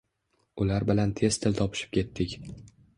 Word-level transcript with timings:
Ular 0.65 0.87
bilan 0.93 1.13
tez 1.21 1.39
til 1.45 1.57
topishib 1.63 1.95
ketdik 2.01 2.39